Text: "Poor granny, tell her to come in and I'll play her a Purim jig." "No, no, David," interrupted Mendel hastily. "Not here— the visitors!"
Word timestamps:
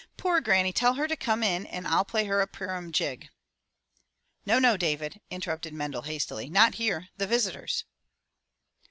"Poor 0.17 0.41
granny, 0.41 0.73
tell 0.73 0.95
her 0.95 1.07
to 1.07 1.15
come 1.15 1.43
in 1.43 1.67
and 1.67 1.87
I'll 1.87 2.03
play 2.03 2.25
her 2.25 2.41
a 2.41 2.47
Purim 2.47 2.91
jig." 2.91 3.29
"No, 4.47 4.57
no, 4.57 4.75
David," 4.75 5.21
interrupted 5.29 5.75
Mendel 5.75 6.01
hastily. 6.01 6.49
"Not 6.49 6.73
here— 6.81 7.09
the 7.19 7.27
visitors!" 7.27 7.83